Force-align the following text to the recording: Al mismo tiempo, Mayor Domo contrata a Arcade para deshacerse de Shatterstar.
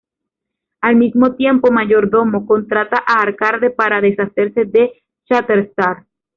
Al 0.81 0.95
mismo 0.95 1.35
tiempo, 1.35 1.69
Mayor 1.69 2.09
Domo 2.09 2.47
contrata 2.47 3.03
a 3.05 3.21
Arcade 3.21 3.69
para 3.69 4.01
deshacerse 4.01 4.65
de 4.65 4.93
Shatterstar. 5.29 6.07